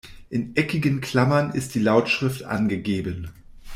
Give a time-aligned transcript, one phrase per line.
[0.31, 3.29] In eckigen Klammern ist die Lautschrift angegeben.